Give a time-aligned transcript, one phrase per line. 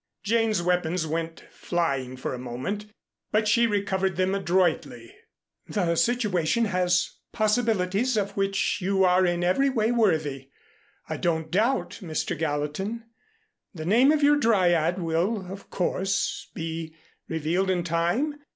[0.23, 2.87] Jane's weapons went flying for a moment,
[3.31, 5.15] but she recovered them adroitly.
[5.67, 10.49] "The situation has possibilities of which you are in every way worthy,
[11.07, 12.35] I don't doubt, Mr.
[12.35, 13.03] Gallatin.
[13.75, 16.95] The name of your Dryad will, of course, be
[17.27, 18.39] revealed in time.